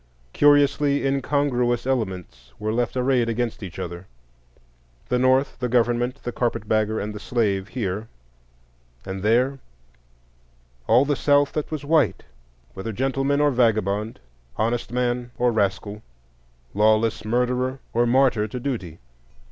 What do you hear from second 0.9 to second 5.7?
incongruous elements were left arrayed against each other,—the North, the